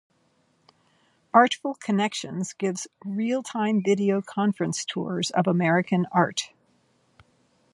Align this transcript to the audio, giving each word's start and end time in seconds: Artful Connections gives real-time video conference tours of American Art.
Artful 1.31 1.75
Connections 1.75 2.53
gives 2.53 2.87
real-time 3.05 3.83
video 3.85 4.19
conference 4.23 4.83
tours 4.83 5.29
of 5.29 5.45
American 5.45 6.07
Art. 6.11 6.51